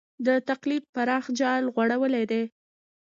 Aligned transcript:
د 0.25 0.27
تقلب 0.47 0.83
پراخ 0.95 1.25
جال 1.39 1.63
غوړولی 1.73 2.23
دی. 2.31 2.43